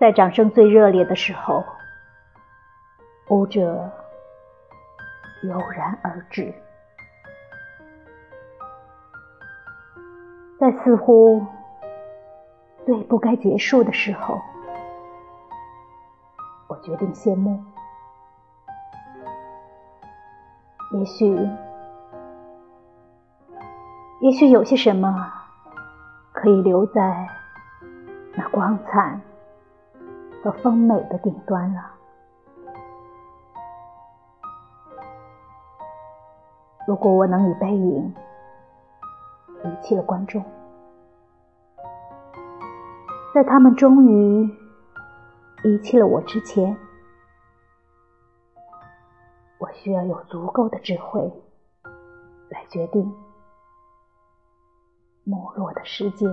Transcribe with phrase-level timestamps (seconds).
[0.00, 1.62] 在掌声最热烈的时候，
[3.28, 3.92] 舞者
[5.42, 6.54] 油然而至，
[10.58, 11.44] 在似乎
[12.86, 14.40] 最不该结束的时候，
[16.66, 17.62] 我决定谢幕。
[20.92, 21.36] 也许，
[24.20, 25.30] 也许有些什么
[26.32, 27.28] 可以留在
[28.32, 29.20] 那光彩。
[30.42, 31.90] 和丰美的顶端了。
[36.86, 38.14] 如果我能以背影
[39.62, 40.42] 遗弃了观众，
[43.34, 44.44] 在他们终于
[45.62, 46.76] 遗弃了我之前，
[49.58, 51.30] 我需要有足够的智慧
[52.48, 53.14] 来决定
[55.22, 56.28] 没落的时间。